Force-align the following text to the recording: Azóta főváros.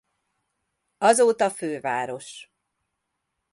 Azóta 0.97 1.49
főváros. 1.49 2.51